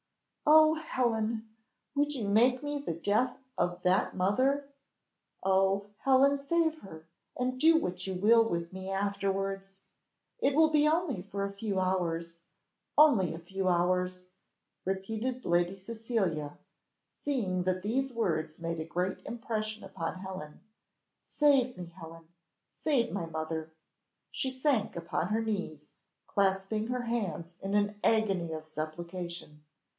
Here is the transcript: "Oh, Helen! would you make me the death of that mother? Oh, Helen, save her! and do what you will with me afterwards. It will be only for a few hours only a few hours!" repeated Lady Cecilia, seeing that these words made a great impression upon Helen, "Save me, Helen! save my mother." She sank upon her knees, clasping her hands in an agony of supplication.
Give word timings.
"Oh, 0.47 0.73
Helen! 0.73 1.47
would 1.95 2.13
you 2.15 2.27
make 2.27 2.63
me 2.63 2.79
the 2.79 2.91
death 2.93 3.37
of 3.57 3.83
that 3.83 4.15
mother? 4.15 4.67
Oh, 5.43 5.85
Helen, 5.99 6.35
save 6.35 6.79
her! 6.79 7.05
and 7.37 7.59
do 7.59 7.77
what 7.77 8.07
you 8.07 8.15
will 8.15 8.43
with 8.43 8.73
me 8.73 8.89
afterwards. 8.89 9.75
It 10.39 10.55
will 10.55 10.69
be 10.71 10.87
only 10.87 11.21
for 11.21 11.45
a 11.45 11.53
few 11.53 11.79
hours 11.79 12.33
only 12.97 13.33
a 13.33 13.39
few 13.39 13.69
hours!" 13.69 14.25
repeated 14.85 15.45
Lady 15.45 15.77
Cecilia, 15.77 16.57
seeing 17.23 17.63
that 17.63 17.83
these 17.83 18.11
words 18.11 18.59
made 18.59 18.79
a 18.79 18.83
great 18.85 19.19
impression 19.25 19.83
upon 19.83 20.15
Helen, 20.15 20.61
"Save 21.39 21.77
me, 21.77 21.85
Helen! 21.95 22.27
save 22.83 23.13
my 23.13 23.27
mother." 23.27 23.69
She 24.31 24.49
sank 24.49 24.95
upon 24.95 25.27
her 25.27 25.41
knees, 25.43 25.85
clasping 26.25 26.87
her 26.87 27.03
hands 27.03 27.51
in 27.61 27.75
an 27.75 27.99
agony 28.03 28.51
of 28.51 28.65
supplication. 28.65 29.63